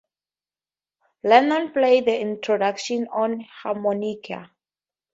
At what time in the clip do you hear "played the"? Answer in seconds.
1.73-2.19